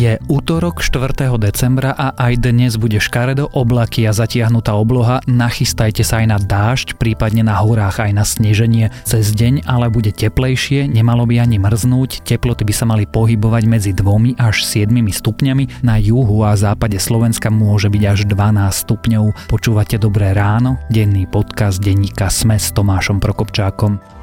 Je 0.00 0.16
útorok 0.32 0.80
4. 0.80 1.28
decembra 1.36 1.92
a 1.92 2.16
aj 2.16 2.40
dnes 2.40 2.80
bude 2.80 2.96
škaredo 2.96 3.52
oblaky 3.52 4.08
a 4.08 4.16
zatiahnutá 4.16 4.72
obloha. 4.72 5.20
Nachystajte 5.28 6.08
sa 6.08 6.24
aj 6.24 6.26
na 6.32 6.38
dážď, 6.40 6.96
prípadne 6.96 7.44
na 7.44 7.60
horách 7.60 8.08
aj 8.08 8.12
na 8.16 8.24
sneženie. 8.24 8.88
Cez 9.04 9.36
deň 9.36 9.68
ale 9.68 9.92
bude 9.92 10.08
teplejšie, 10.08 10.88
nemalo 10.88 11.28
by 11.28 11.44
ani 11.44 11.60
mrznúť, 11.60 12.24
teploty 12.24 12.64
by 12.64 12.72
sa 12.72 12.88
mali 12.88 13.04
pohybovať 13.04 13.62
medzi 13.68 13.92
2 13.92 14.40
až 14.40 14.64
7 14.64 14.88
stupňami. 14.88 15.84
Na 15.84 16.00
juhu 16.00 16.48
a 16.48 16.56
západe 16.56 16.96
Slovenska 16.96 17.52
môže 17.52 17.92
byť 17.92 18.02
až 18.08 18.20
12 18.24 18.72
stupňov. 18.72 19.52
Počúvate 19.52 20.00
Dobré 20.00 20.32
ráno? 20.32 20.80
Denný 20.88 21.28
podcast 21.28 21.76
denníka 21.76 22.32
Sme 22.32 22.56
s 22.56 22.72
Tomášom 22.72 23.20
Prokopčákom. 23.20 24.19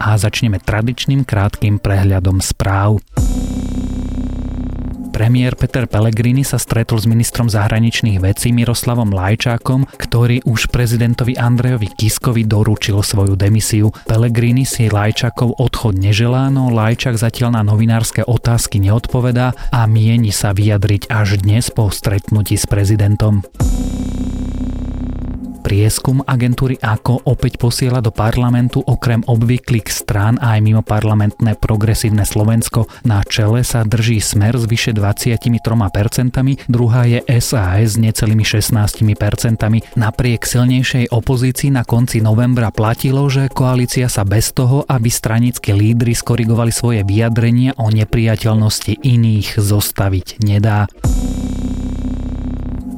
A 0.00 0.16
začneme 0.16 0.56
tradičným 0.56 1.28
krátkým 1.28 1.76
prehľadom 1.76 2.40
správ. 2.40 3.04
Premiér 5.10 5.52
Peter 5.52 5.84
Pellegrini 5.84 6.40
sa 6.40 6.56
stretol 6.56 6.96
s 6.96 7.04
ministrom 7.04 7.44
zahraničných 7.44 8.24
vecí 8.24 8.56
Miroslavom 8.56 9.12
Lajčákom, 9.12 9.84
ktorý 9.84 10.40
už 10.48 10.72
prezidentovi 10.72 11.36
Andrejovi 11.36 11.92
Kiskovi 11.92 12.48
doručil 12.48 12.96
svoju 13.04 13.36
demisiu. 13.36 13.92
Pellegrini 14.08 14.64
si 14.64 14.88
Lajčákov 14.88 15.60
odchod 15.60 16.00
neželá, 16.00 16.48
no 16.48 16.72
Lajčák 16.72 17.20
zatiaľ 17.20 17.60
na 17.60 17.62
novinárske 17.68 18.24
otázky 18.24 18.80
neodpovedá 18.80 19.52
a 19.68 19.84
mieni 19.84 20.32
sa 20.32 20.56
vyjadriť 20.56 21.12
až 21.12 21.36
dnes 21.44 21.68
po 21.68 21.92
stretnutí 21.92 22.56
s 22.56 22.64
prezidentom. 22.64 23.44
Prieskum 25.70 26.18
agentúry 26.26 26.82
AKO 26.82 27.30
opäť 27.30 27.54
posiela 27.54 28.02
do 28.02 28.10
parlamentu 28.10 28.82
okrem 28.82 29.22
obvyklých 29.22 29.86
strán 29.86 30.34
aj 30.42 30.58
mimo 30.58 30.82
parlamentné 30.82 31.54
progresívne 31.62 32.26
Slovensko. 32.26 32.90
Na 33.06 33.22
čele 33.22 33.62
sa 33.62 33.86
drží 33.86 34.18
smer 34.18 34.58
s 34.58 34.66
vyše 34.66 34.90
23%, 34.90 35.62
druhá 36.66 37.06
je 37.06 37.22
SAS 37.38 37.94
s 37.94 38.02
necelými 38.02 38.42
16%. 38.42 39.94
Napriek 39.94 40.42
silnejšej 40.42 41.14
opozícii 41.14 41.70
na 41.70 41.86
konci 41.86 42.18
novembra 42.18 42.74
platilo, 42.74 43.30
že 43.30 43.46
koalícia 43.46 44.10
sa 44.10 44.26
bez 44.26 44.50
toho, 44.50 44.82
aby 44.90 45.06
stranickí 45.06 45.70
lídry 45.70 46.18
skorigovali 46.18 46.74
svoje 46.74 47.06
vyjadrenia 47.06 47.78
o 47.78 47.94
nepriateľnosti 47.94 49.06
iných 49.06 49.54
zostaviť 49.54 50.42
nedá. 50.42 50.90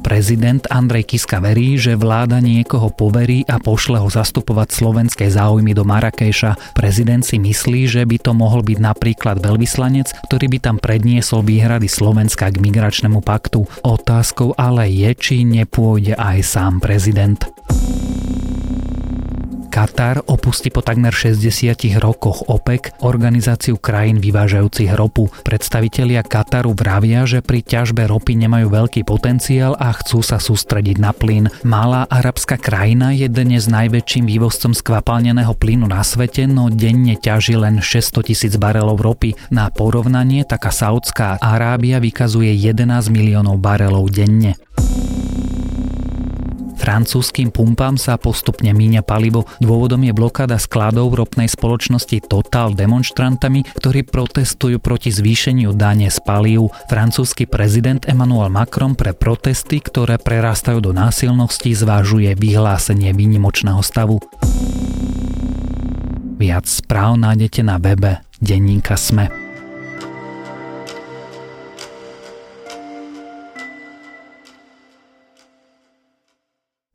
Prezident 0.03 0.59
Andrej 0.67 1.15
Kiska 1.15 1.39
verí, 1.39 1.79
že 1.79 1.95
vláda 1.95 2.43
niekoho 2.43 2.91
poverí 2.91 3.47
a 3.47 3.55
pošle 3.55 4.03
ho 4.03 4.11
zastupovať 4.11 4.75
slovenské 4.75 5.31
záujmy 5.31 5.71
do 5.71 5.87
Marrakeša. 5.87 6.75
Prezident 6.75 7.23
si 7.23 7.39
myslí, 7.39 7.87
že 7.87 8.03
by 8.03 8.19
to 8.19 8.35
mohol 8.35 8.59
byť 8.59 8.83
napríklad 8.83 9.39
veľvyslanec, 9.39 10.11
ktorý 10.27 10.45
by 10.51 10.59
tam 10.59 10.77
predniesol 10.77 11.39
výhrady 11.47 11.87
Slovenska 11.87 12.51
k 12.51 12.59
migračnému 12.59 13.23
paktu. 13.23 13.63
Otázkou 13.87 14.51
ale 14.59 14.91
je, 14.91 15.15
či 15.15 15.47
nepôjde 15.47 16.19
aj 16.19 16.37
sám 16.43 16.83
prezident. 16.83 17.39
Katar 19.73 20.21
opustí 20.29 20.69
po 20.69 20.85
takmer 20.85 21.09
60 21.09 21.97
rokoch 21.97 22.45
OPEC, 22.45 22.93
organizáciu 23.01 23.81
krajín 23.81 24.21
vyvážajúcich 24.21 24.93
ropu. 24.93 25.33
Predstavitelia 25.41 26.21
Kataru 26.21 26.77
vravia, 26.77 27.25
že 27.25 27.41
pri 27.41 27.65
ťažbe 27.65 28.05
ropy 28.05 28.37
nemajú 28.37 28.69
veľký 28.69 29.01
potenciál 29.01 29.73
a 29.81 29.89
chcú 29.97 30.21
sa 30.21 30.37
sústrediť 30.37 31.01
na 31.01 31.09
plyn. 31.09 31.49
Malá 31.65 32.05
arabská 32.05 32.61
krajina 32.61 33.17
je 33.17 33.25
dnes 33.25 33.65
najväčším 33.65 34.29
vývozcom 34.29 34.77
skvapalneného 34.77 35.57
plynu 35.57 35.89
na 35.89 36.05
svete, 36.05 36.45
no 36.45 36.69
denne 36.69 37.17
ťaží 37.17 37.57
len 37.57 37.81
600 37.81 38.29
tisíc 38.29 38.53
barelov 38.61 39.01
ropy. 39.01 39.33
Na 39.49 39.73
porovnanie 39.73 40.45
taká 40.45 40.69
Saudská 40.69 41.41
Arábia 41.41 41.97
vykazuje 41.97 42.53
11 42.53 43.09
miliónov 43.09 43.57
barelov 43.57 44.13
denne. 44.13 44.53
Francúzským 46.79 47.53
pumpám 47.53 47.99
sa 47.99 48.17
postupne 48.17 48.71
míňa 48.73 49.05
palivo. 49.05 49.45
Dôvodom 49.61 50.01
je 50.07 50.13
blokáda 50.15 50.57
skladov 50.57 51.13
ropnej 51.13 51.51
spoločnosti 51.51 52.25
Total 52.25 52.73
demonstrantami, 52.73 53.67
ktorí 53.77 54.07
protestujú 54.07 54.79
proti 54.81 55.11
zvýšeniu 55.11 55.75
dane 55.75 56.07
z 56.07 56.19
palív. 56.23 56.71
Francúzsky 56.87 57.45
prezident 57.45 58.03
Emmanuel 58.07 58.49
Macron 58.49 58.95
pre 58.95 59.11
protesty, 59.11 59.83
ktoré 59.83 60.17
prerastajú 60.17 60.79
do 60.79 60.95
násilnosti, 60.95 61.75
zvážuje 61.75 62.33
vyhlásenie 62.39 63.11
výnimočného 63.11 63.81
stavu. 63.83 64.23
Viac 66.39 66.65
správ 66.67 67.15
nájdete 67.19 67.61
na 67.63 67.79
webe 67.79 68.19
Denníka 68.41 68.99
Sme. 68.99 69.42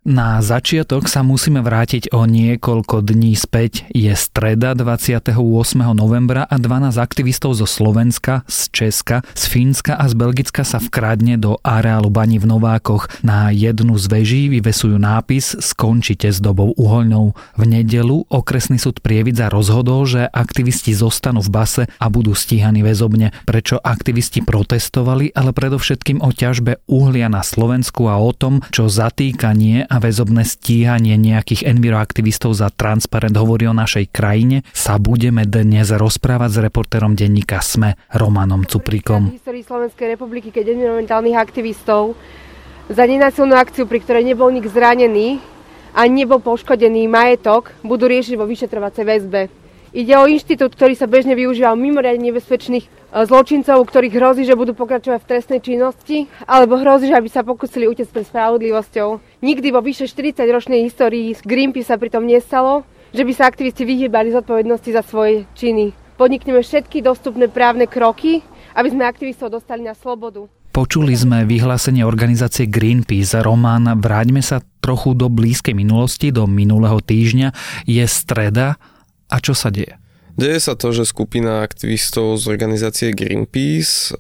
Na 0.09 0.41
začiatok 0.41 1.05
sa 1.05 1.21
musíme 1.21 1.61
vrátiť 1.61 2.17
o 2.17 2.25
niekoľko 2.25 3.05
dní 3.05 3.37
späť. 3.37 3.85
Je 3.93 4.09
streda 4.17 4.73
28. 4.73 5.37
novembra 5.93 6.49
a 6.49 6.57
12 6.57 6.97
aktivistov 6.97 7.53
zo 7.53 7.69
Slovenska, 7.69 8.41
z 8.49 8.73
Česka, 8.73 9.21
z 9.37 9.43
Fínska 9.53 10.01
a 10.01 10.09
z 10.09 10.17
Belgicka 10.17 10.65
sa 10.65 10.81
vkradne 10.81 11.37
do 11.37 11.61
areálu 11.61 12.09
bani 12.09 12.41
v 12.41 12.49
Novákoch. 12.49 13.21
Na 13.21 13.53
jednu 13.53 14.01
z 14.01 14.09
veží 14.09 14.43
vyvesujú 14.49 14.97
nápis 14.97 15.61
Skončite 15.61 16.33
s 16.33 16.41
dobou 16.41 16.73
uhoľnou. 16.81 17.37
V 17.61 17.63
nedelu 17.69 18.25
okresný 18.33 18.81
súd 18.81 19.05
Prievidza 19.05 19.53
rozhodol, 19.53 20.09
že 20.09 20.25
aktivisti 20.25 20.97
zostanú 20.97 21.45
v 21.45 21.53
base 21.53 21.83
a 21.85 22.09
budú 22.09 22.33
stíhaní 22.33 22.81
väzobne. 22.81 23.37
Prečo 23.45 23.77
aktivisti 23.77 24.41
protestovali, 24.41 25.37
ale 25.37 25.53
predovšetkým 25.53 26.25
o 26.25 26.33
ťažbe 26.33 26.81
uhlia 26.89 27.29
na 27.29 27.45
Slovensku 27.45 28.09
a 28.09 28.17
o 28.17 28.33
tom, 28.33 28.65
čo 28.73 28.89
zatýkanie 28.89 29.85
a 29.85 29.98
väzobné 30.03 30.43
stíhanie 30.43 31.15
nejakých 31.15 31.67
enviroaktivistov 31.67 32.57
za 32.57 32.71
transparent 32.75 33.37
hovorí 33.37 33.69
o 33.69 33.77
našej 33.77 34.11
krajine, 34.11 34.67
sa 34.75 34.99
budeme 34.99 35.45
dnes 35.45 35.93
rozprávať 35.95 36.51
s 36.51 36.59
reportérom 36.65 37.13
denníka 37.15 37.61
SME 37.61 37.99
Romanom 38.15 38.65
Cuprikom. 38.65 39.31
V 39.31 39.39
histórii 39.39 39.67
Slovenskej 39.67 40.17
republiky, 40.17 40.51
keď 40.51 40.75
environmentálnych 40.75 41.37
aktivistov 41.37 42.17
za 42.89 43.05
nenásilnú 43.05 43.53
akciu, 43.53 43.85
pri 43.85 44.01
ktorej 44.01 44.25
nebol 44.25 44.49
nik 44.49 44.65
zranený 44.65 45.39
a 45.93 46.09
nebol 46.09 46.41
poškodený 46.41 47.05
majetok, 47.05 47.77
budú 47.85 48.09
riešiť 48.09 48.35
vo 48.41 48.49
vyšetrovacej 48.49 49.05
väzbe. 49.05 49.68
Ide 49.97 50.15
o 50.21 50.29
inštitút, 50.29 50.77
ktorý 50.77 50.93
sa 50.93 51.09
bežne 51.09 51.33
využíva 51.33 51.73
mimoriadne 51.73 52.29
nebezpečných 52.29 52.85
e, 52.85 52.89
zločincov, 53.25 53.89
ktorých 53.89 54.15
hrozí, 54.21 54.45
že 54.45 54.53
budú 54.53 54.77
pokračovať 54.77 55.25
v 55.25 55.29
trestnej 55.33 55.61
činnosti, 55.65 56.29
alebo 56.45 56.77
hrozí, 56.77 57.09
že 57.09 57.17
aby 57.17 57.29
sa 57.33 57.41
pokúsili 57.41 57.89
utiecť 57.89 58.13
pred 58.13 58.27
spravodlivosťou. 58.29 59.41
Nikdy 59.41 59.69
vo 59.73 59.81
vyše 59.81 60.05
40-ročnej 60.05 60.85
histórii 60.85 61.33
Greenpeace 61.41 61.89
sa 61.89 61.97
pritom 61.97 62.29
nestalo, 62.29 62.85
že 63.17 63.25
by 63.25 63.33
sa 63.33 63.49
aktivisti 63.49 63.89
vyhýbali 63.89 64.29
zodpovednosti 64.37 64.91
za 64.93 65.01
svoje 65.01 65.49
činy. 65.57 65.97
Podnikneme 66.21 66.61
všetky 66.61 67.01
dostupné 67.01 67.49
právne 67.49 67.89
kroky, 67.89 68.45
aby 68.77 68.89
sme 68.93 69.09
aktivistov 69.09 69.49
dostali 69.49 69.87
na 69.87 69.97
slobodu. 69.97 70.45
Počuli 70.69 71.17
sme 71.17 71.49
vyhlásenie 71.49 72.05
organizácie 72.05 72.69
Greenpeace. 72.69 73.41
Román, 73.41 73.89
vráťme 73.99 74.45
sa 74.45 74.61
trochu 74.85 75.17
do 75.17 75.33
blízkej 75.33 75.73
minulosti, 75.73 76.29
do 76.29 76.45
minulého 76.45 77.01
týždňa. 77.01 77.51
Je 77.89 78.05
streda, 78.05 78.77
a 79.29 79.37
čo 79.41 79.53
sa 79.53 79.69
deje? 79.69 79.97
Deje 80.39 80.71
sa 80.71 80.79
to, 80.79 80.95
že 80.95 81.03
skupina 81.03 81.67
aktivistov 81.67 82.39
z 82.39 82.47
organizácie 82.47 83.11
Greenpeace 83.11 84.15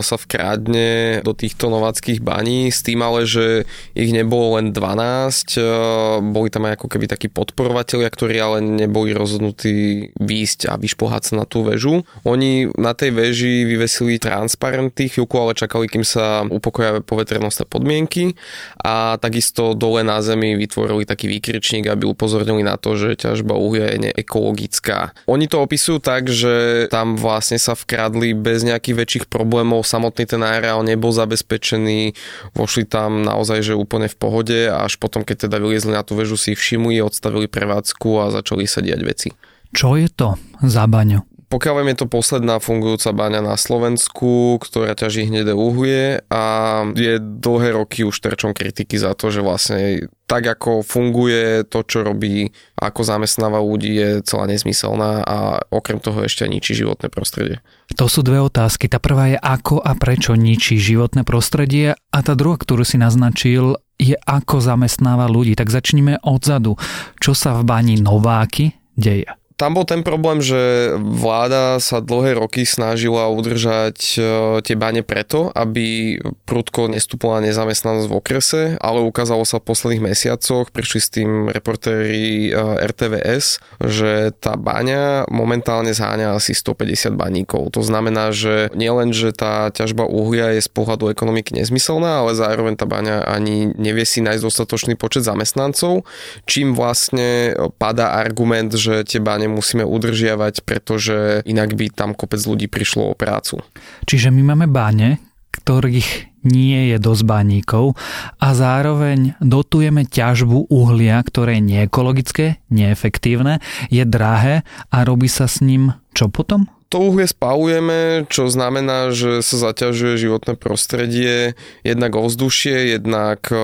sa 0.00 0.16
vkrádne 0.16 1.20
do 1.20 1.36
týchto 1.36 1.68
nováckých 1.68 2.24
baní 2.24 2.72
s 2.72 2.80
tým 2.80 3.04
ale, 3.04 3.28
že 3.28 3.68
ich 3.92 4.08
nebolo 4.16 4.56
len 4.56 4.72
12, 4.72 6.24
boli 6.32 6.48
tam 6.48 6.72
aj 6.72 6.80
ako 6.80 6.88
keby 6.88 7.04
takí 7.12 7.28
podporovatelia, 7.28 8.08
ktorí 8.08 8.40
ale 8.40 8.64
neboli 8.64 9.12
rozhodnutí 9.12 10.08
výjsť 10.16 10.72
a 10.72 10.80
vyšplhať 10.80 11.22
sa 11.28 11.32
na 11.36 11.44
tú 11.44 11.60
väžu. 11.68 12.00
Oni 12.24 12.72
na 12.72 12.96
tej 12.96 13.12
väži 13.12 13.68
vyvesili 13.68 14.16
transparenty, 14.16 15.12
chvíľku 15.12 15.36
ale 15.36 15.52
čakali, 15.52 15.84
kým 15.84 16.00
sa 16.00 16.48
upokoja 16.48 17.04
poveternostné 17.04 17.68
podmienky 17.68 18.32
a 18.80 19.20
takisto 19.20 19.76
dole 19.76 20.00
na 20.00 20.24
zemi 20.24 20.56
vytvorili 20.56 21.04
taký 21.04 21.28
výkričník, 21.28 21.92
aby 21.92 22.08
upozornili 22.08 22.64
na 22.64 22.80
to, 22.80 22.96
že 22.96 23.20
ťažba 23.20 23.52
uhlia 23.52 23.92
je 23.92 24.08
neekologická. 24.08 25.12
Oni 25.28 25.44
to 25.44 25.57
to 25.58 25.66
opisujú 25.66 25.98
tak, 25.98 26.30
že 26.30 26.86
tam 26.86 27.18
vlastne 27.18 27.58
sa 27.58 27.74
vkradli 27.74 28.30
bez 28.30 28.62
nejakých 28.62 28.94
väčších 28.94 29.24
problémov, 29.26 29.82
samotný 29.82 30.22
ten 30.22 30.38
areál 30.46 30.86
nebol 30.86 31.10
zabezpečený, 31.10 32.14
vošli 32.54 32.86
tam 32.86 33.26
naozaj, 33.26 33.66
že 33.66 33.74
úplne 33.74 34.06
v 34.06 34.14
pohode 34.14 34.70
a 34.70 34.86
až 34.86 35.02
potom, 35.02 35.26
keď 35.26 35.50
teda 35.50 35.58
vyliezli 35.58 35.90
na 35.90 36.06
tú 36.06 36.14
väžu, 36.14 36.38
si 36.38 36.54
všimli, 36.54 37.02
odstavili 37.02 37.50
prevádzku 37.50 38.08
a 38.22 38.30
začali 38.30 38.70
sa 38.70 38.78
diať 38.78 39.00
veci. 39.02 39.28
Čo 39.74 39.98
je 39.98 40.06
to 40.06 40.38
za 40.62 40.86
baňu? 40.86 41.26
Pokiaľ 41.48 41.80
viem, 41.80 41.96
je 41.96 42.04
to 42.04 42.12
posledná 42.12 42.60
fungujúca 42.60 43.08
baňa 43.16 43.40
na 43.40 43.56
Slovensku, 43.56 44.60
ktorá 44.60 44.92
ťaží 44.92 45.32
hnedé 45.32 45.56
uhlie 45.56 46.20
a 46.28 46.44
je 46.92 47.16
dlhé 47.16 47.72
roky 47.72 48.04
už 48.04 48.20
terčom 48.20 48.52
kritiky 48.52 49.00
za 49.00 49.16
to, 49.16 49.32
že 49.32 49.40
vlastne 49.40 50.12
tak 50.28 50.44
ako 50.44 50.84
funguje 50.84 51.64
to, 51.64 51.80
čo 51.88 52.04
robí, 52.04 52.52
ako 52.76 53.00
zamestnáva 53.00 53.64
ľudí, 53.64 53.96
je 53.96 54.10
celá 54.28 54.44
nezmyselná 54.44 55.24
a 55.24 55.64
okrem 55.72 55.96
toho 55.96 56.20
ešte 56.20 56.44
ničí 56.44 56.76
životné 56.76 57.08
prostredie. 57.08 57.64
To 57.96 58.12
sú 58.12 58.20
dve 58.20 58.44
otázky. 58.44 58.92
Tá 58.92 59.00
prvá 59.00 59.32
je 59.32 59.40
ako 59.40 59.80
a 59.80 59.96
prečo 59.96 60.36
ničí 60.36 60.76
životné 60.76 61.24
prostredie 61.24 61.96
a 61.96 62.18
tá 62.20 62.36
druhá, 62.36 62.60
ktorú 62.60 62.84
si 62.84 63.00
naznačil, 63.00 63.80
je 63.96 64.20
ako 64.28 64.60
zamestnáva 64.60 65.24
ľudí. 65.32 65.56
Tak 65.56 65.72
začníme 65.72 66.20
odzadu. 66.20 66.76
Čo 67.16 67.32
sa 67.32 67.56
v 67.56 67.64
bani 67.64 67.96
Nováky 67.96 68.76
deje? 69.00 69.32
Tam 69.58 69.74
bol 69.74 69.82
ten 69.82 70.06
problém, 70.06 70.38
že 70.38 70.94
vláda 71.02 71.82
sa 71.82 71.98
dlhé 71.98 72.38
roky 72.38 72.62
snažila 72.62 73.26
udržať 73.26 73.98
e, 74.14 74.18
tie 74.62 74.78
bane 74.78 75.02
preto, 75.02 75.50
aby 75.50 76.14
prudko 76.46 76.86
nestúpila 76.86 77.42
nezamestnanosť 77.42 78.06
v 78.06 78.16
okrese, 78.22 78.62
ale 78.78 79.02
ukázalo 79.02 79.42
sa 79.42 79.58
v 79.58 79.66
posledných 79.66 80.14
mesiacoch, 80.14 80.70
prišli 80.70 81.00
s 81.02 81.08
tým 81.10 81.30
reportéri 81.50 82.54
e, 82.54 82.62
RTVS, 82.86 83.58
že 83.82 84.30
tá 84.38 84.54
baňa 84.54 85.26
momentálne 85.26 85.90
zháňa 85.90 86.38
asi 86.38 86.54
150 86.54 87.18
baníkov. 87.18 87.74
To 87.74 87.82
znamená, 87.82 88.30
že 88.30 88.70
nielen, 88.78 89.10
že 89.10 89.34
tá 89.34 89.74
ťažba 89.74 90.06
uhlia 90.06 90.54
je 90.54 90.62
z 90.62 90.70
pohľadu 90.70 91.10
ekonomiky 91.10 91.58
nezmyselná, 91.58 92.22
ale 92.22 92.38
zároveň 92.38 92.78
tá 92.78 92.86
baňa 92.86 93.26
ani 93.26 93.74
nevie 93.74 94.06
si 94.06 94.22
nájsť 94.22 94.42
dostatočný 94.46 94.94
počet 94.94 95.26
zamestnancov, 95.26 96.06
čím 96.46 96.78
vlastne 96.78 97.58
padá 97.82 98.14
argument, 98.14 98.70
že 98.70 99.02
tie 99.02 99.18
bane 99.18 99.47
musíme 99.48 99.82
udržiavať, 99.88 100.62
pretože 100.62 101.40
inak 101.48 101.74
by 101.74 101.90
tam 101.90 102.12
kopec 102.12 102.40
ľudí 102.44 102.68
prišlo 102.68 103.12
o 103.12 103.18
prácu. 103.18 103.64
Čiže 104.04 104.28
my 104.28 104.54
máme 104.54 104.66
báne, 104.68 105.18
ktorých 105.58 106.38
nie 106.46 106.94
je 106.94 106.96
dosť 107.02 107.24
baníkov 107.26 107.98
a 108.38 108.54
zároveň 108.54 109.34
dotujeme 109.42 110.06
ťažbu 110.06 110.70
uhlia, 110.70 111.18
ktoré 111.20 111.58
je 111.58 111.66
neekologické, 111.66 112.62
neefektívne, 112.70 113.58
je 113.90 114.06
drahé 114.06 114.62
a 114.94 115.02
robí 115.02 115.26
sa 115.26 115.50
s 115.50 115.58
ním 115.60 115.98
čo 116.14 116.30
potom? 116.30 116.70
To 116.88 117.12
uhlie 117.12 117.28
spalujeme, 117.28 118.24
čo 118.32 118.48
znamená, 118.48 119.12
že 119.12 119.44
sa 119.44 119.70
zaťažuje 119.70 120.16
životné 120.16 120.56
prostredie, 120.56 121.52
jednak 121.84 122.16
ovzdušie, 122.16 122.96
jednak 122.96 123.44
e, 123.52 123.56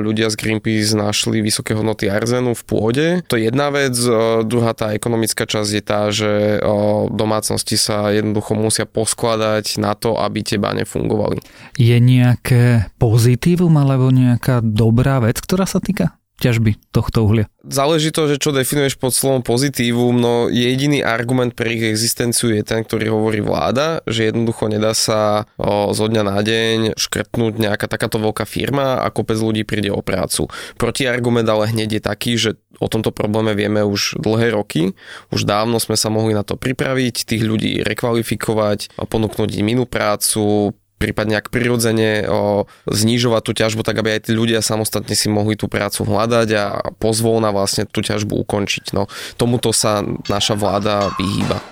ľudia 0.00 0.32
z 0.32 0.36
Greenpeace 0.40 0.96
našli 0.96 1.44
vysoké 1.44 1.76
hodnoty 1.76 2.08
arzenu 2.08 2.56
v 2.56 2.62
pôde. 2.64 3.06
To 3.28 3.36
je 3.36 3.52
jedna 3.52 3.68
vec. 3.68 3.92
E, 4.00 4.42
druhá 4.48 4.72
tá 4.72 4.96
ekonomická 4.96 5.44
časť 5.44 5.70
je 5.76 5.82
tá, 5.84 6.08
že 6.08 6.56
e, 6.56 6.58
domácnosti 7.12 7.76
sa 7.76 8.08
jednoducho 8.16 8.56
musia 8.56 8.88
poskladať 8.88 9.76
na 9.76 9.92
to, 9.92 10.16
aby 10.16 10.40
tie 10.40 10.56
bane 10.56 10.88
fungovali. 10.88 11.44
Je 11.76 11.96
nejaké 12.00 12.88
pozitívum 12.96 13.76
alebo 13.76 14.08
nejaká 14.08 14.64
dobrá 14.64 15.20
vec, 15.20 15.36
ktorá 15.36 15.68
sa 15.68 15.84
týka 15.84 16.19
ťažby 16.40 16.80
tohto 16.90 17.28
uhlia? 17.28 17.46
Záleží 17.60 18.08
to, 18.08 18.24
že 18.24 18.40
čo 18.40 18.56
definuješ 18.56 18.96
pod 18.96 19.12
slovom 19.12 19.44
pozitívum, 19.44 20.16
no 20.16 20.48
jediný 20.48 21.04
argument 21.04 21.52
pre 21.52 21.76
ich 21.76 21.84
existenciu 21.84 22.56
je 22.56 22.64
ten, 22.64 22.80
ktorý 22.80 23.12
hovorí 23.12 23.44
vláda, 23.44 24.00
že 24.08 24.32
jednoducho 24.32 24.72
nedá 24.72 24.96
sa 24.96 25.44
o, 25.60 25.92
zo 25.92 26.08
dňa 26.08 26.22
na 26.24 26.40
deň 26.40 26.78
škrtnúť 26.96 27.60
nejaká 27.60 27.84
takáto 27.84 28.16
veľká 28.16 28.48
firma 28.48 29.04
a 29.04 29.12
kopec 29.12 29.36
ľudí 29.36 29.68
príde 29.68 29.92
o 29.92 30.00
prácu. 30.00 30.48
Protiargument 30.80 31.44
ale 31.52 31.68
hneď 31.68 32.00
je 32.00 32.02
taký, 32.02 32.32
že 32.40 32.56
o 32.80 32.88
tomto 32.88 33.12
probléme 33.12 33.52
vieme 33.52 33.84
už 33.84 34.16
dlhé 34.16 34.56
roky, 34.56 34.96
už 35.28 35.44
dávno 35.44 35.76
sme 35.76 36.00
sa 36.00 36.08
mohli 36.08 36.32
na 36.32 36.40
to 36.40 36.56
pripraviť, 36.56 37.28
tých 37.28 37.44
ľudí 37.44 37.84
rekvalifikovať, 37.84 38.96
ponúknuť 38.96 39.50
im 39.60 39.68
inú 39.76 39.84
prácu, 39.84 40.72
prípadne 41.00 41.40
ak 41.40 41.48
prirodzene 41.48 42.28
o, 42.28 42.68
znižovať 42.84 43.42
tú 43.42 43.52
ťažbu, 43.56 43.80
tak 43.80 44.04
aby 44.04 44.20
aj 44.20 44.28
tí 44.28 44.36
ľudia 44.36 44.60
samostatne 44.60 45.16
si 45.16 45.32
mohli 45.32 45.56
tú 45.56 45.64
prácu 45.64 46.04
hľadať 46.04 46.48
a 46.60 46.64
pozvolna 47.00 47.48
vlastne 47.56 47.88
tú 47.88 48.04
ťažbu 48.04 48.36
ukončiť. 48.44 48.92
No, 48.92 49.08
tomuto 49.40 49.72
sa 49.72 50.04
naša 50.28 50.60
vláda 50.60 51.08
vyhýba. 51.16 51.64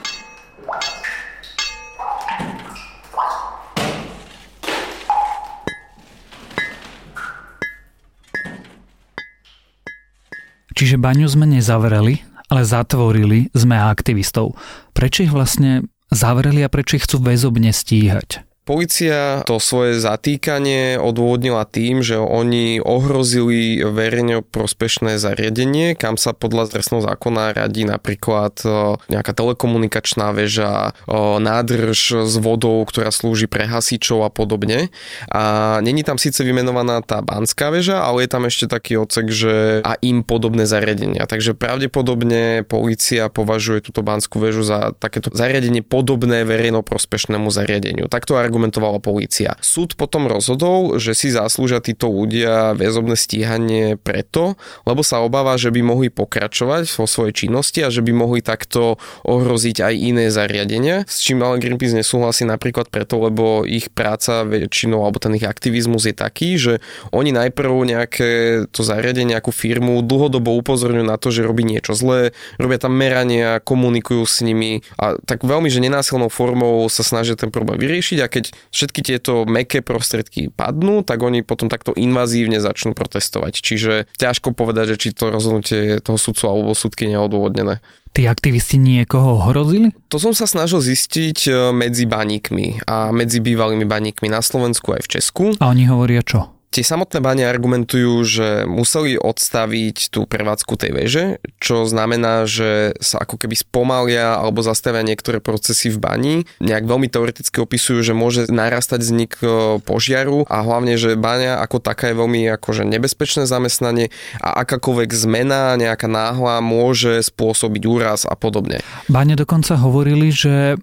Čiže 10.79 10.95
baňu 10.95 11.27
sme 11.27 11.43
nezavreli, 11.43 12.23
ale 12.49 12.63
zatvorili 12.63 13.51
sme 13.51 13.75
aktivistov. 13.77 14.55
Prečo 14.95 15.27
ich 15.27 15.35
vlastne 15.35 15.91
zavreli 16.15 16.63
a 16.63 16.71
prečo 16.71 16.97
ich 16.97 17.05
chcú 17.05 17.19
väzobne 17.19 17.75
stíhať? 17.75 18.48
Polícia 18.69 19.41
to 19.49 19.57
svoje 19.57 19.97
zatýkanie 19.97 21.01
odôvodnila 21.01 21.65
tým, 21.65 22.05
že 22.05 22.21
oni 22.21 22.85
ohrozili 22.85 23.81
verejne 23.81 24.45
prospešné 24.45 25.17
zariadenie, 25.17 25.97
kam 25.97 26.21
sa 26.21 26.37
podľa 26.37 26.77
trestného 26.77 27.01
zákona 27.01 27.57
radí 27.57 27.89
napríklad 27.89 28.61
e, 28.69 28.69
nejaká 29.09 29.33
telekomunikačná 29.33 30.37
väža, 30.37 30.93
e, 31.09 31.17
nádrž 31.17 32.29
s 32.29 32.37
vodou, 32.37 32.85
ktorá 32.85 33.09
slúži 33.09 33.49
pre 33.49 33.65
hasičov 33.65 34.29
a 34.29 34.29
podobne. 34.29 34.93
A 35.33 35.81
není 35.81 36.05
tam 36.05 36.21
síce 36.21 36.45
vymenovaná 36.45 37.01
tá 37.01 37.25
banská 37.25 37.73
väža, 37.73 38.05
ale 38.05 38.29
je 38.29 38.37
tam 38.37 38.45
ešte 38.45 38.69
taký 38.69 39.01
odsek, 39.01 39.33
že 39.33 39.81
a 39.81 39.97
im 40.05 40.21
podobné 40.21 40.69
zariadenia. 40.69 41.25
Takže 41.25 41.57
pravdepodobne 41.57 42.69
polícia 42.69 43.33
považuje 43.33 43.81
túto 43.81 44.05
banskú 44.05 44.45
väžu 44.45 44.61
za 44.61 44.93
takéto 44.93 45.33
zariadenie 45.33 45.81
podobné 45.81 46.45
verejno 46.45 46.85
prospešnému 46.85 47.49
zariadeniu. 47.49 48.13
Takto 48.13 48.37
argument 48.37 48.58
argumentovala 48.59 48.99
polícia. 48.99 49.55
Súd 49.63 49.95
potom 49.95 50.27
rozhodol, 50.27 50.99
že 50.99 51.15
si 51.15 51.31
zaslúžia 51.31 51.79
títo 51.79 52.11
ľudia 52.11 52.75
väzobné 52.75 53.15
stíhanie 53.15 53.95
preto, 53.95 54.59
lebo 54.83 55.07
sa 55.07 55.23
obáva, 55.23 55.55
že 55.55 55.71
by 55.71 55.79
mohli 55.87 56.11
pokračovať 56.11 56.91
vo 56.99 57.07
svojej 57.07 57.47
činnosti 57.47 57.87
a 57.87 57.95
že 57.95 58.03
by 58.03 58.11
mohli 58.11 58.43
takto 58.43 58.99
ohroziť 59.23 59.87
aj 59.87 59.95
iné 59.95 60.27
zariadenia, 60.35 61.07
s 61.07 61.23
čím 61.23 61.39
ale 61.47 61.63
Greenpeace 61.63 61.95
nesúhlasí 61.95 62.43
napríklad 62.43 62.91
preto, 62.91 63.23
lebo 63.23 63.63
ich 63.63 63.95
práca 63.95 64.43
väčšinou, 64.43 65.07
alebo 65.07 65.23
ten 65.23 65.39
ich 65.39 65.47
aktivizmus 65.47 66.11
je 66.11 66.19
taký, 66.19 66.59
že 66.59 66.83
oni 67.15 67.31
najprv 67.31 67.71
nejaké 67.87 68.31
to 68.75 68.83
zariadenie, 68.83 69.39
nejakú 69.39 69.55
firmu 69.55 70.03
dlhodobo 70.03 70.59
upozorňujú 70.59 71.07
na 71.07 71.15
to, 71.15 71.31
že 71.31 71.47
robí 71.47 71.63
niečo 71.63 71.95
zlé, 71.95 72.35
robia 72.59 72.83
tam 72.83 72.99
merania, 72.99 73.63
komunikujú 73.63 74.27
s 74.27 74.43
nimi 74.43 74.83
a 74.99 75.15
tak 75.23 75.47
veľmi, 75.47 75.71
že 75.71 75.79
nenásilnou 75.79 76.33
formou 76.33 76.83
sa 76.91 77.07
snažia 77.07 77.39
ten 77.39 77.53
problém 77.53 77.77
vyriešiť 77.77 78.19
a 78.25 78.27
keď 78.27 78.48
všetky 78.75 79.01
tieto 79.05 79.49
meké 79.49 79.81
prostriedky 79.81 80.53
padnú, 80.53 81.07
tak 81.07 81.23
oni 81.23 81.47
potom 81.47 81.71
takto 81.71 81.95
invazívne 81.95 82.59
začnú 82.59 82.93
protestovať. 82.93 83.61
Čiže 83.61 83.93
ťažko 84.19 84.53
povedať, 84.53 84.95
že 84.95 85.01
či 85.01 85.09
to 85.15 85.31
rozhodnutie 85.31 86.03
toho 86.03 86.19
sudcu 86.21 86.45
alebo 86.49 86.77
súdky 86.77 87.09
neodôvodnené. 87.09 87.81
Tí 88.13 88.27
aktivisti 88.27 88.81
niekoho 88.81 89.53
hrozili? 89.53 89.95
To 90.11 90.19
som 90.19 90.33
sa 90.33 90.49
snažil 90.49 90.81
zistiť 90.81 91.39
e, 91.47 91.53
medzi 91.77 92.09
baníkmi 92.09 92.89
a 92.89 93.15
medzi 93.15 93.39
bývalými 93.39 93.85
baníkmi 93.85 94.33
na 94.33 94.41
Slovensku 94.41 94.97
aj 94.97 95.07
v 95.07 95.11
Česku. 95.21 95.45
A 95.61 95.71
oni 95.71 95.87
hovoria 95.87 96.25
čo? 96.25 96.58
Tie 96.69 96.85
samotné 96.85 97.25
bane 97.25 97.49
argumentujú, 97.49 98.21
že 98.29 98.49
museli 98.69 99.17
odstaviť 99.17 100.13
tú 100.13 100.29
prevádzku 100.29 100.77
tej 100.77 100.91
veže, 100.93 101.25
čo 101.57 101.89
znamená, 101.89 102.45
že 102.45 102.93
sa 103.01 103.25
ako 103.25 103.41
keby 103.41 103.57
spomalia 103.57 104.37
alebo 104.37 104.61
zastavia 104.61 105.01
niektoré 105.01 105.41
procesy 105.41 105.89
v 105.89 105.99
bani. 105.99 106.35
Nejak 106.61 106.85
veľmi 106.85 107.09
teoreticky 107.09 107.65
opisujú, 107.65 108.05
že 108.05 108.13
môže 108.13 108.53
narastať 108.53 109.01
vznik 109.01 109.41
e, 109.41 109.81
požiaru 109.81 110.45
a 110.45 110.61
hlavne, 110.61 111.01
že 111.01 111.17
baňa 111.17 111.65
ako 111.65 111.81
taká 111.81 112.13
je 112.13 112.21
veľmi 112.21 112.53
akože 112.61 112.85
nebezpečné 112.85 113.49
zamestnanie 113.49 114.13
a 114.45 114.61
akákoľvek 114.61 115.11
zmena, 115.17 115.73
nejaká 115.81 116.05
náhla 116.05 116.61
môže 116.61 117.25
spôsobiť 117.25 117.83
úraz 117.89 118.29
a 118.29 118.37
podobne. 118.37 118.85
Bane 119.09 119.35
dokonca 119.41 119.73
hovorili, 119.81 120.29
že 120.29 120.77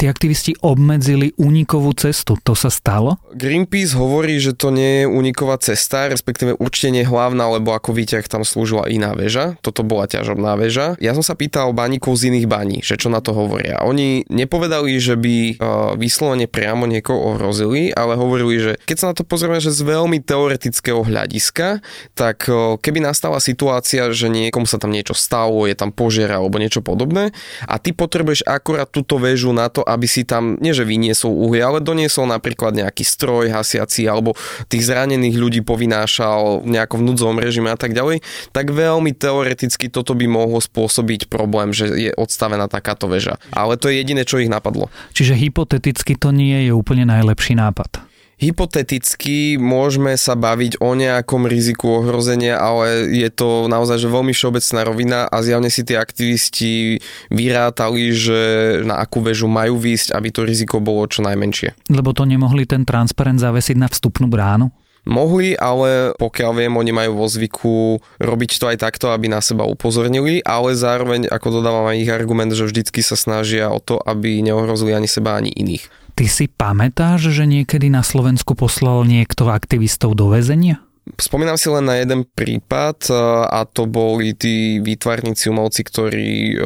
tí 0.00 0.08
aktivisti 0.08 0.56
obmedzili 0.64 1.36
únikovú 1.36 1.92
cestu. 1.92 2.40
To 2.48 2.56
sa 2.56 2.72
stalo? 2.72 3.20
Greenpeace 3.36 3.92
hovorí, 3.92 4.40
že 4.40 4.56
to 4.56 4.72
nie 4.72 5.04
je 5.04 5.12
úniková 5.12 5.60
cesta, 5.60 6.08
respektíve 6.08 6.56
určite 6.56 6.88
nie 6.88 7.04
hlavná, 7.04 7.44
lebo 7.60 7.76
ako 7.76 7.92
výťah 7.92 8.24
tam 8.24 8.40
slúžila 8.40 8.88
iná 8.88 9.12
väža. 9.12 9.60
Toto 9.60 9.84
bola 9.84 10.08
ťažobná 10.08 10.56
väža. 10.56 10.96
Ja 11.04 11.12
som 11.12 11.20
sa 11.20 11.36
pýtal 11.36 11.76
baníkov 11.76 12.16
z 12.16 12.32
iných 12.32 12.48
baní, 12.48 12.80
že 12.80 12.96
čo 12.96 13.12
na 13.12 13.20
to 13.20 13.36
hovoria. 13.36 13.84
Oni 13.84 14.24
nepovedali, 14.32 14.96
že 14.96 15.20
by 15.20 15.36
uh, 15.36 15.92
vyslovene 16.00 16.48
priamo 16.48 16.88
niekoho 16.88 17.36
ohrozili, 17.36 17.92
ale 17.92 18.16
hovorili, 18.16 18.56
že 18.56 18.72
keď 18.88 18.96
sa 18.96 19.08
na 19.12 19.14
to 19.20 19.28
pozrieme, 19.28 19.60
že 19.60 19.68
z 19.68 19.84
veľmi 19.84 20.24
teoretického 20.24 21.04
hľadiska, 21.04 21.84
tak 22.16 22.48
uh, 22.48 22.80
keby 22.80 23.04
nastala 23.04 23.36
situácia, 23.36 24.08
že 24.16 24.32
niekomu 24.32 24.64
sa 24.64 24.80
tam 24.80 24.96
niečo 24.96 25.12
stalo, 25.12 25.68
je 25.68 25.76
tam 25.76 25.92
požiar 25.92 26.32
alebo 26.32 26.56
niečo 26.56 26.80
podobné 26.80 27.36
a 27.68 27.76
ty 27.76 27.92
potrebuješ 27.92 28.48
akorát 28.48 28.88
túto 28.88 29.20
väžu 29.20 29.52
na 29.52 29.68
to, 29.68 29.84
aby 29.90 30.06
si 30.06 30.22
tam, 30.22 30.54
nie 30.62 30.70
že 30.70 30.86
vyniesol 30.86 31.34
uhlie, 31.34 31.62
ale 31.62 31.82
doniesol 31.82 32.30
napríklad 32.30 32.74
nejaký 32.78 33.02
stroj 33.02 33.50
hasiaci 33.50 34.06
alebo 34.06 34.38
tých 34.70 34.86
zranených 34.86 35.36
ľudí 35.36 35.60
povynášal 35.66 36.62
v 36.62 36.78
nejakom 36.78 37.02
núdzovom 37.02 37.42
režime 37.42 37.74
a 37.74 37.78
tak 37.78 37.92
ďalej, 37.92 38.22
tak 38.54 38.70
veľmi 38.70 39.10
teoreticky 39.14 39.90
toto 39.90 40.14
by 40.14 40.26
mohlo 40.30 40.62
spôsobiť 40.62 41.26
problém, 41.26 41.74
že 41.74 41.90
je 41.90 42.10
odstavená 42.14 42.70
takáto 42.70 43.10
väža. 43.10 43.36
Ale 43.50 43.74
to 43.74 43.90
je 43.90 43.98
jediné, 43.98 44.22
čo 44.22 44.38
ich 44.38 44.50
napadlo. 44.50 44.92
Čiže 45.14 45.34
hypoteticky 45.34 46.14
to 46.14 46.30
nie 46.30 46.68
je 46.68 46.72
úplne 46.72 47.08
najlepší 47.08 47.58
nápad. 47.58 48.09
Hypoteticky 48.40 49.60
môžeme 49.60 50.16
sa 50.16 50.32
baviť 50.32 50.80
o 50.80 50.96
nejakom 50.96 51.44
riziku 51.44 52.00
ohrozenia, 52.00 52.56
ale 52.56 53.12
je 53.12 53.28
to 53.28 53.68
naozaj 53.68 54.00
že 54.00 54.08
veľmi 54.08 54.32
všeobecná 54.32 54.80
rovina 54.88 55.18
a 55.28 55.44
zjavne 55.44 55.68
si 55.68 55.84
tí 55.84 55.92
aktivisti 55.92 57.04
vyrátali, 57.28 58.16
že 58.16 58.40
na 58.88 58.96
akú 58.96 59.20
väžu 59.20 59.44
majú 59.44 59.76
výsť, 59.76 60.16
aby 60.16 60.32
to 60.32 60.48
riziko 60.48 60.80
bolo 60.80 61.04
čo 61.04 61.20
najmenšie. 61.20 61.76
Lebo 61.92 62.16
to 62.16 62.24
nemohli 62.24 62.64
ten 62.64 62.88
transparent 62.88 63.44
zavesiť 63.44 63.76
na 63.76 63.92
vstupnú 63.92 64.32
bránu? 64.32 64.72
Mohli, 65.04 65.56
ale 65.60 66.16
pokiaľ 66.16 66.64
viem, 66.64 66.72
oni 66.76 66.92
majú 66.96 67.20
vo 67.20 67.28
zvyku 67.28 68.00
robiť 68.20 68.50
to 68.56 68.64
aj 68.72 68.76
takto, 68.80 69.12
aby 69.12 69.28
na 69.28 69.44
seba 69.44 69.68
upozornili, 69.68 70.40
ale 70.44 70.76
zároveň, 70.76 71.28
ako 71.28 71.60
dodávam 71.60 71.88
aj 71.92 71.96
ich 72.04 72.12
argument, 72.12 72.52
že 72.56 72.68
vždycky 72.68 73.04
sa 73.04 73.20
snažia 73.20 73.68
o 73.68 73.80
to, 73.80 74.00
aby 74.00 74.40
neohrozili 74.40 74.96
ani 74.96 75.08
seba, 75.08 75.36
ani 75.36 75.52
iných. 75.52 75.99
Ty 76.20 76.28
si 76.28 76.52
pamätáš, 76.52 77.32
že 77.32 77.48
niekedy 77.48 77.88
na 77.88 78.04
Slovensku 78.04 78.52
poslal 78.52 79.08
niekto 79.08 79.48
aktivistov 79.48 80.12
do 80.12 80.28
väzenia? 80.28 80.84
Spomínam 81.16 81.56
si 81.58 81.72
len 81.72 81.88
na 81.88 81.98
jeden 81.98 82.22
prípad 82.28 83.08
e, 83.08 83.14
a 83.48 83.66
to 83.66 83.88
boli 83.88 84.36
tí 84.36 84.78
výtvarníci 84.78 85.50
umelci, 85.50 85.82
ktorí 85.82 86.30
e, 86.52 86.56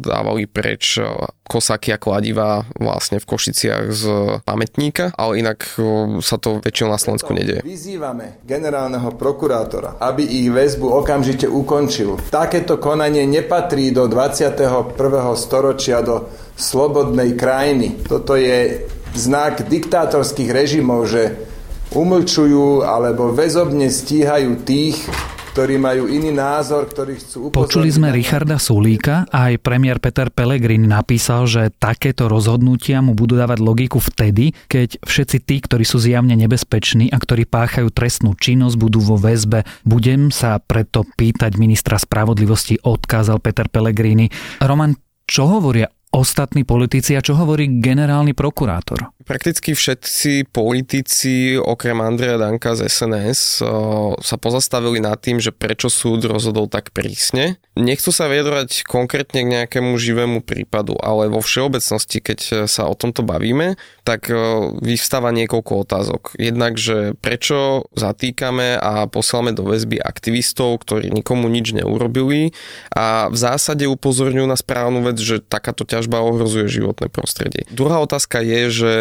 dávali 0.00 0.48
preč 0.48 0.98
e, 0.98 1.06
kosaky 1.44 1.92
a 1.94 1.98
kladiva 2.00 2.64
vlastne 2.80 3.20
v 3.20 3.28
Košiciach 3.28 3.84
z 3.92 4.04
pamätníka, 4.48 5.12
ale 5.14 5.44
inak 5.44 5.76
sa 6.24 6.40
to 6.40 6.64
väčšinou 6.64 6.96
na 6.96 6.98
Slovensku 6.98 7.36
nedieje. 7.36 7.60
Vyzývame 7.60 8.40
generálneho 8.48 9.12
prokurátora, 9.12 10.00
aby 10.00 10.24
ich 10.24 10.48
väzbu 10.48 10.88
okamžite 11.04 11.44
ukončil. 11.44 12.16
Takéto 12.32 12.80
konanie 12.80 13.28
nepatrí 13.28 13.92
do 13.92 14.08
21. 14.08 14.96
storočia, 15.36 16.00
do 16.00 16.32
slobodnej 16.56 17.36
krajiny. 17.36 18.00
Toto 18.08 18.40
je 18.40 18.88
znak 19.14 19.68
diktátorských 19.68 20.50
režimov, 20.50 21.06
že 21.06 21.53
umlčujú 21.94 22.82
alebo 22.82 23.30
väzobne 23.30 23.86
stíhajú 23.86 24.66
tých, 24.66 24.98
ktorí 25.54 25.78
majú 25.78 26.10
iný 26.10 26.34
názor, 26.34 26.90
ktorí 26.90 27.14
chcú 27.22 27.54
upozorniť. 27.54 27.62
Počuli 27.62 27.86
sme 27.86 28.10
Richarda 28.10 28.58
Sulíka 28.58 29.22
a 29.30 29.54
aj 29.54 29.62
premiér 29.62 30.02
Peter 30.02 30.26
Pellegrini 30.26 30.90
napísal, 30.90 31.46
že 31.46 31.70
takéto 31.70 32.26
rozhodnutia 32.26 32.98
mu 32.98 33.14
budú 33.14 33.38
dávať 33.38 33.62
logiku 33.62 34.02
vtedy, 34.02 34.50
keď 34.66 34.98
všetci 35.06 35.46
tí, 35.46 35.62
ktorí 35.62 35.86
sú 35.86 36.02
zjavne 36.02 36.34
nebezpeční 36.34 37.14
a 37.14 37.22
ktorí 37.22 37.46
páchajú 37.46 37.86
trestnú 37.94 38.34
činnosť, 38.34 38.74
budú 38.74 38.98
vo 38.98 39.14
väzbe. 39.14 39.62
Budem 39.86 40.34
sa 40.34 40.58
preto 40.58 41.06
pýtať 41.06 41.54
ministra 41.54 42.02
spravodlivosti, 42.02 42.82
odkázal 42.82 43.38
Peter 43.38 43.70
Pellegrini. 43.70 44.26
Roman, 44.58 44.98
čo 45.22 45.46
hovoria 45.46 45.86
ostatní 46.14 46.62
politici 46.62 47.18
a 47.18 47.20
čo 47.20 47.34
hovorí 47.34 47.82
generálny 47.82 48.38
prokurátor? 48.38 49.10
Prakticky 49.24 49.72
všetci 49.72 50.52
politici, 50.52 51.56
okrem 51.56 51.96
Andreja 52.04 52.36
Danka 52.36 52.76
z 52.76 52.92
SNS, 52.92 53.64
sa 54.20 54.36
pozastavili 54.36 55.00
nad 55.00 55.16
tým, 55.16 55.40
že 55.40 55.48
prečo 55.48 55.88
súd 55.88 56.28
rozhodol 56.28 56.68
tak 56.68 56.92
prísne. 56.92 57.56
Nechcú 57.72 58.12
sa 58.12 58.28
vyjadrať 58.28 58.84
konkrétne 58.84 59.40
k 59.42 59.52
nejakému 59.58 59.96
živému 59.96 60.44
prípadu, 60.44 61.00
ale 61.00 61.32
vo 61.32 61.40
všeobecnosti, 61.40 62.20
keď 62.20 62.68
sa 62.68 62.84
o 62.84 62.92
tomto 62.92 63.24
bavíme, 63.24 63.80
tak 64.04 64.28
vyvstáva 64.84 65.32
niekoľko 65.32 65.72
otázok. 65.88 66.36
Jednak, 66.36 66.76
že 66.76 67.16
prečo 67.16 67.88
zatýkame 67.96 68.76
a 68.76 69.08
posielame 69.08 69.56
do 69.56 69.64
väzby 69.64 70.04
aktivistov, 70.04 70.84
ktorí 70.84 71.08
nikomu 71.08 71.48
nič 71.48 71.72
neurobili 71.72 72.52
a 72.92 73.32
v 73.32 73.36
zásade 73.40 73.88
upozorňujú 73.88 74.44
na 74.44 74.60
správnu 74.60 75.00
vec, 75.00 75.16
že 75.16 75.40
takáto 75.40 75.88
ťažba 76.04 76.20
ohrozuje 76.20 76.68
životné 76.68 77.08
prostredie. 77.08 77.64
Druhá 77.72 78.04
otázka 78.04 78.44
je, 78.44 78.60
že 78.68 78.92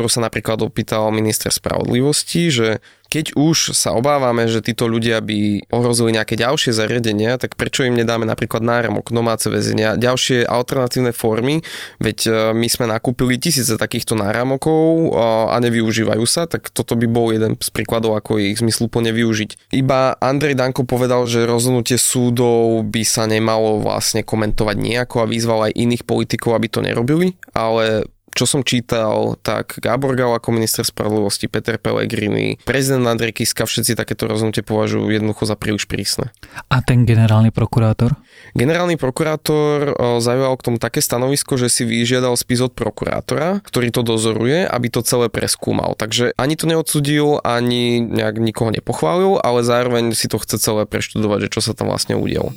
ktorú 0.00 0.08
sa 0.08 0.24
napríklad 0.24 0.64
opýtal 0.64 1.12
minister 1.12 1.52
spravodlivosti, 1.52 2.48
že 2.48 2.80
keď 3.12 3.36
už 3.36 3.76
sa 3.76 3.92
obávame, 3.92 4.48
že 4.48 4.64
títo 4.64 4.88
ľudia 4.88 5.20
by 5.20 5.68
ohrozili 5.68 6.16
nejaké 6.16 6.40
ďalšie 6.40 6.72
zariadenia, 6.72 7.36
tak 7.36 7.58
prečo 7.58 7.84
im 7.84 7.98
nedáme 7.98 8.24
napríklad 8.24 8.64
náramok, 8.64 9.12
domáce 9.12 9.50
väzenia, 9.52 10.00
ďalšie 10.00 10.46
alternatívne 10.46 11.10
formy, 11.12 11.60
veď 11.98 12.18
e, 12.24 12.30
my 12.54 12.64
sme 12.70 12.86
nakúpili 12.86 13.36
tisíce 13.36 13.74
takýchto 13.76 14.14
náramokov 14.16 15.10
e, 15.12 15.20
a 15.52 15.58
nevyužívajú 15.58 16.24
sa, 16.24 16.46
tak 16.46 16.70
toto 16.70 16.94
by 16.94 17.10
bol 17.10 17.34
jeden 17.34 17.58
z 17.58 17.68
príkladov, 17.74 18.14
ako 18.16 18.38
ich 18.40 18.62
zmysluplne 18.62 19.10
využiť. 19.10 19.74
Iba 19.74 20.16
Andrej 20.22 20.54
Danko 20.54 20.86
povedal, 20.86 21.26
že 21.26 21.50
rozhodnutie 21.50 21.98
súdov 21.98 22.86
by 22.88 23.02
sa 23.02 23.26
nemalo 23.26 23.82
vlastne 23.82 24.22
komentovať 24.22 24.76
nejako 24.78 25.26
a 25.26 25.30
vyzval 25.30 25.60
aj 25.68 25.76
iných 25.76 26.06
politikov, 26.06 26.54
aby 26.54 26.70
to 26.70 26.78
nerobili, 26.78 27.34
ale 27.52 28.06
čo 28.34 28.46
som 28.46 28.62
čítal, 28.62 29.36
tak 29.42 29.78
Gábor 29.82 30.14
Gal 30.14 30.34
ako 30.36 30.54
minister 30.54 30.86
spravodlivosti, 30.86 31.50
Peter 31.50 31.76
Pellegrini, 31.76 32.56
prezident 32.62 33.06
Andrej 33.10 33.42
Kiska, 33.42 33.66
všetci 33.66 33.98
takéto 33.98 34.30
rozhodnutie 34.30 34.62
považujú 34.62 35.10
jednoducho 35.10 35.44
za 35.46 35.58
príliš 35.58 35.86
prísne. 35.90 36.30
A 36.70 36.80
ten 36.80 37.02
generálny 37.04 37.50
prokurátor? 37.50 38.14
Generálny 38.56 38.96
prokurátor 38.98 39.94
zaujal 40.18 40.54
k 40.58 40.64
tomu 40.66 40.78
také 40.80 40.98
stanovisko, 41.04 41.54
že 41.60 41.70
si 41.70 41.82
vyžiadal 41.86 42.34
spis 42.34 42.62
od 42.64 42.72
prokurátora, 42.74 43.62
ktorý 43.62 43.94
to 43.94 44.02
dozoruje, 44.02 44.66
aby 44.66 44.88
to 44.90 45.04
celé 45.04 45.28
preskúmal. 45.28 45.94
Takže 45.94 46.34
ani 46.34 46.54
to 46.56 46.66
neodsudil, 46.66 47.42
ani 47.44 48.00
nejak 48.00 48.40
nikoho 48.40 48.72
nepochválil, 48.74 49.38
ale 49.38 49.62
zároveň 49.62 50.16
si 50.16 50.26
to 50.26 50.40
chce 50.40 50.58
celé 50.58 50.88
preštudovať, 50.88 51.46
že 51.46 51.52
čo 51.52 51.60
sa 51.60 51.72
tam 51.76 51.92
vlastne 51.92 52.16
udialo. 52.18 52.50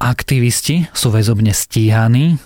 Aktivisti 0.00 0.88
sú 0.96 1.12
väzobne 1.12 1.52
stíhaní, 1.52 2.40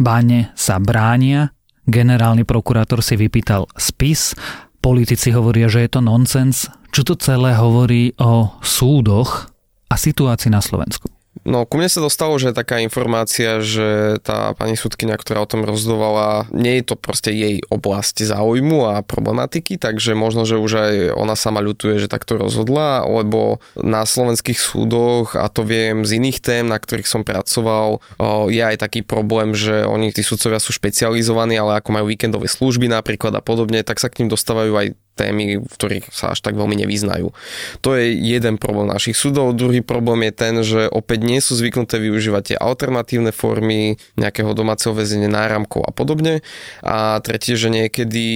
báne 0.00 0.56
sa 0.56 0.80
bránia, 0.80 1.52
generálny 1.84 2.48
prokurátor 2.48 3.04
si 3.04 3.20
vypýtal 3.20 3.68
spis, 3.76 4.32
politici 4.80 5.28
hovoria, 5.28 5.68
že 5.68 5.84
je 5.84 5.90
to 5.92 6.00
nonsens. 6.00 6.72
Čo 6.96 7.12
to 7.12 7.14
celé 7.20 7.52
hovorí 7.52 8.16
o 8.16 8.56
súdoch 8.64 9.52
a 9.92 9.94
situácii 10.00 10.48
na 10.48 10.64
Slovensku? 10.64 11.12
No, 11.44 11.68
ku 11.68 11.76
mne 11.76 11.92
sa 11.92 12.00
dostalo, 12.00 12.40
že 12.40 12.56
taká 12.56 12.80
informácia, 12.80 13.60
že 13.60 14.16
tá 14.24 14.56
pani 14.56 14.78
sudkynia, 14.78 15.20
ktorá 15.20 15.44
o 15.44 15.50
tom 15.50 15.68
rozhodovala, 15.68 16.48
nie 16.54 16.80
je 16.80 16.84
to 16.88 16.94
proste 16.96 17.34
jej 17.34 17.60
oblasť 17.68 18.24
záujmu 18.24 18.88
a 18.88 19.04
problematiky, 19.04 19.76
takže 19.76 20.16
možno, 20.16 20.48
že 20.48 20.56
už 20.56 20.72
aj 20.72 20.94
ona 21.12 21.36
sama 21.36 21.60
ľutuje, 21.60 22.00
že 22.00 22.08
takto 22.08 22.40
rozhodla, 22.40 23.04
lebo 23.04 23.60
na 23.76 24.08
slovenských 24.08 24.56
súdoch, 24.56 25.36
a 25.36 25.52
to 25.52 25.66
viem 25.66 26.08
z 26.08 26.16
iných 26.16 26.38
tém, 26.40 26.64
na 26.64 26.80
ktorých 26.80 27.10
som 27.10 27.20
pracoval, 27.26 28.00
je 28.48 28.62
aj 28.62 28.80
taký 28.80 29.04
problém, 29.04 29.52
že 29.52 29.84
oni, 29.84 30.16
tí 30.16 30.24
sudcovia 30.24 30.62
sú 30.62 30.72
špecializovaní, 30.72 31.60
ale 31.60 31.82
ako 31.82 31.90
majú 31.92 32.06
víkendové 32.08 32.48
služby 32.48 32.88
napríklad 32.88 33.36
a 33.36 33.42
podobne, 33.44 33.84
tak 33.84 34.00
sa 34.00 34.08
k 34.08 34.24
ním 34.24 34.32
dostávajú 34.32 34.72
aj 34.72 34.88
témy, 35.16 35.64
v 35.64 35.74
ktorých 35.80 36.12
sa 36.12 36.36
až 36.36 36.44
tak 36.44 36.54
veľmi 36.54 36.76
nevyznajú. 36.84 37.32
To 37.80 37.96
je 37.96 38.12
jeden 38.12 38.60
problém 38.60 38.92
našich 38.92 39.16
súdov. 39.16 39.56
Druhý 39.56 39.80
problém 39.80 40.28
je 40.28 40.32
ten, 40.36 40.54
že 40.60 40.86
opäť 40.92 41.24
nie 41.24 41.40
sú 41.40 41.56
zvyknuté 41.56 41.96
využívať 41.96 42.54
tie 42.54 42.56
alternatívne 42.60 43.32
formy 43.32 43.96
nejakého 44.20 44.52
domáceho 44.52 44.92
väzenia, 44.92 45.32
náramkov 45.32 45.88
a 45.88 45.90
podobne. 45.90 46.44
A 46.84 47.18
tretie, 47.24 47.56
že 47.56 47.72
niekedy 47.72 48.26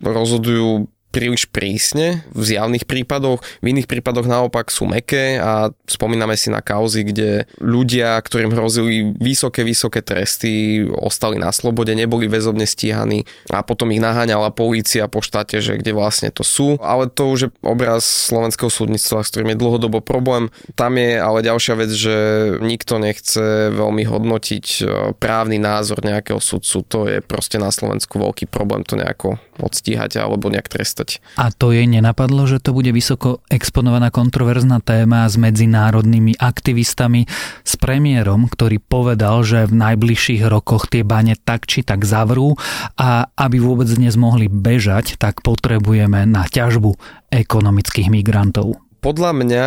rozhodujú 0.00 0.86
príliš 1.12 1.46
prísne 1.52 2.24
v 2.32 2.42
zjavných 2.42 2.88
prípadoch, 2.88 3.44
v 3.60 3.66
iných 3.76 3.86
prípadoch 3.86 4.24
naopak 4.24 4.72
sú 4.72 4.88
meké 4.88 5.36
a 5.36 5.68
spomíname 5.84 6.34
si 6.40 6.48
na 6.48 6.64
kauzy, 6.64 7.04
kde 7.04 7.44
ľudia, 7.60 8.16
ktorým 8.16 8.56
hrozili 8.56 9.12
vysoké, 9.20 9.60
vysoké 9.62 10.00
tresty, 10.00 10.82
ostali 10.88 11.36
na 11.36 11.52
slobode, 11.52 11.92
neboli 11.92 12.26
väzobne 12.26 12.64
stíhaní 12.64 13.28
a 13.52 13.60
potom 13.60 13.92
ich 13.92 14.00
naháňala 14.00 14.48
polícia 14.48 15.04
po 15.06 15.20
štáte, 15.20 15.60
že 15.60 15.76
kde 15.76 15.92
vlastne 15.92 16.32
to 16.32 16.40
sú. 16.40 16.80
Ale 16.80 17.12
to 17.12 17.28
už 17.28 17.38
je 17.44 17.50
obraz 17.60 18.08
slovenského 18.08 18.72
súdnictva, 18.72 19.20
s 19.20 19.30
ktorým 19.30 19.52
je 19.52 19.60
dlhodobo 19.60 20.00
problém. 20.00 20.48
Tam 20.72 20.96
je 20.96 21.20
ale 21.20 21.44
ďalšia 21.44 21.74
vec, 21.76 21.90
že 21.92 22.16
nikto 22.64 22.96
nechce 22.96 23.68
veľmi 23.74 24.08
hodnotiť 24.08 24.66
e, 24.80 24.82
právny 25.20 25.60
názor 25.60 26.00
nejakého 26.00 26.40
sudcu. 26.40 26.78
To 26.88 26.98
je 27.04 27.18
proste 27.20 27.60
na 27.60 27.68
Slovensku 27.68 28.16
veľký 28.16 28.48
problém 28.48 28.86
to 28.86 28.96
nejako 28.96 29.36
odstíhať 29.60 30.16
alebo 30.22 30.48
nejak 30.48 30.70
trestať 30.70 31.01
dostať. 31.02 31.38
A 31.38 31.50
to 31.50 31.74
jej 31.74 31.86
nenapadlo, 31.90 32.46
že 32.46 32.62
to 32.62 32.70
bude 32.70 32.88
vysoko 32.94 33.42
exponovaná 33.50 34.14
kontroverzná 34.14 34.78
téma 34.80 35.26
s 35.26 35.34
medzinárodnými 35.34 36.38
aktivistami, 36.38 37.26
s 37.66 37.74
premiérom, 37.76 38.46
ktorý 38.46 38.78
povedal, 38.78 39.42
že 39.42 39.66
v 39.66 39.74
najbližších 39.74 40.42
rokoch 40.46 40.86
tie 40.86 41.02
bane 41.02 41.34
tak 41.34 41.66
či 41.66 41.82
tak 41.82 42.06
zavrú 42.06 42.54
a 42.96 43.26
aby 43.34 43.58
vôbec 43.58 43.90
dnes 43.90 44.14
mohli 44.14 44.46
bežať, 44.46 45.18
tak 45.18 45.42
potrebujeme 45.42 46.24
na 46.28 46.46
ťažbu 46.46 46.94
ekonomických 47.32 48.12
migrantov 48.12 48.78
Podľa 49.02 49.34
mňa 49.34 49.66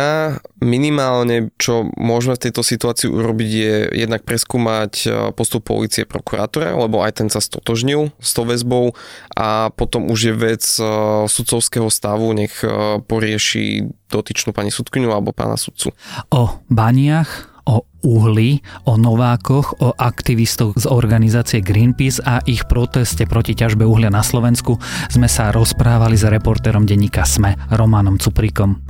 minimálne, 0.64 1.52
čo 1.60 1.92
môžeme 2.00 2.40
v 2.40 2.48
tejto 2.48 2.64
situácii 2.64 3.04
urobiť, 3.12 3.50
je 3.52 3.74
jednak 4.00 4.24
preskúmať 4.24 4.92
e, 5.04 5.06
postup 5.36 5.68
policie 5.68 6.08
prokurátora, 6.08 6.72
lebo 6.72 7.04
aj 7.04 7.20
ten 7.20 7.28
sa 7.28 7.44
stotožnil 7.44 8.16
s 8.16 8.32
tou 8.32 8.48
väzbou 8.48 8.96
a 9.36 9.68
potom 9.76 10.08
už 10.08 10.32
je 10.32 10.32
vec 10.32 10.64
e, 10.80 10.82
sudcovského 11.28 11.92
stavu, 11.92 12.32
nech 12.32 12.64
e, 12.64 12.96
porieši 13.04 13.84
dotyčnú 14.08 14.56
pani 14.56 14.72
sudkyňu 14.72 15.12
alebo 15.12 15.36
pána 15.36 15.60
sudcu. 15.60 15.92
O 16.32 16.56
baniach, 16.72 17.52
o 17.68 17.84
uhli, 18.08 18.64
o 18.88 18.96
Novákoch, 18.96 19.84
o 19.84 19.92
aktivistov 20.00 20.80
z 20.80 20.88
organizácie 20.88 21.60
Greenpeace 21.60 22.24
a 22.24 22.40
ich 22.48 22.64
proteste 22.64 23.28
proti 23.28 23.52
ťažbe 23.52 23.84
uhlia 23.84 24.08
na 24.08 24.24
Slovensku 24.24 24.80
sme 25.12 25.28
sa 25.28 25.52
rozprávali 25.52 26.16
s 26.16 26.24
reportérom 26.24 26.88
denníka 26.88 27.28
SME, 27.28 27.52
Romanom 27.68 28.16
Cuprikom. 28.16 28.80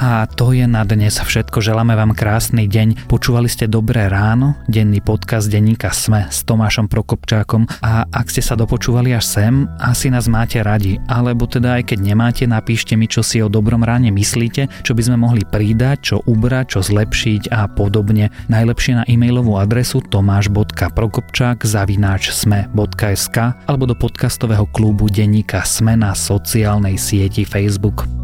A 0.00 0.24
to 0.24 0.56
je 0.56 0.64
na 0.64 0.80
dnes 0.88 1.12
všetko. 1.12 1.60
Želáme 1.60 1.92
vám 1.92 2.16
krásny 2.16 2.64
deň. 2.64 3.04
Počúvali 3.04 3.52
ste 3.52 3.68
Dobré 3.68 4.08
ráno, 4.08 4.56
denný 4.64 5.04
podcast 5.04 5.52
denníka 5.52 5.92
Sme 5.92 6.24
s 6.24 6.40
Tomášom 6.48 6.88
Prokopčákom 6.88 7.68
a 7.84 8.08
ak 8.08 8.32
ste 8.32 8.40
sa 8.40 8.56
dopočúvali 8.56 9.12
až 9.12 9.28
sem, 9.28 9.68
asi 9.76 10.08
nás 10.08 10.24
máte 10.24 10.64
radi. 10.64 10.96
Alebo 11.04 11.44
teda 11.44 11.76
aj 11.76 11.92
keď 11.92 11.98
nemáte, 12.00 12.48
napíšte 12.48 12.96
mi, 12.96 13.12
čo 13.12 13.20
si 13.20 13.44
o 13.44 13.52
dobrom 13.52 13.84
ráne 13.84 14.08
myslíte, 14.08 14.72
čo 14.80 14.96
by 14.96 15.04
sme 15.04 15.20
mohli 15.20 15.44
pridať, 15.44 16.16
čo 16.16 16.16
ubrať, 16.24 16.64
čo 16.72 16.80
zlepšiť 16.80 17.52
a 17.52 17.68
podobne. 17.68 18.32
Najlepšie 18.48 18.92
na 18.96 19.04
e-mailovú 19.04 19.60
adresu 19.60 20.00
tomáš.prokopčák 20.00 21.60
zavináč 21.60 22.32
sme.sk 22.32 23.36
alebo 23.68 23.84
do 23.84 23.92
podcastového 23.92 24.64
klubu 24.72 25.12
denníka 25.12 25.60
Sme 25.68 25.92
na 25.92 26.16
sociálnej 26.16 26.96
sieti 26.96 27.44
Facebook. 27.44 28.19